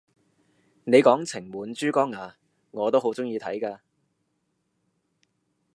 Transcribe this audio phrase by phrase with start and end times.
[0.85, 2.33] 你講情滿珠江咓，
[2.71, 3.77] 我都好鍾意睇㗎！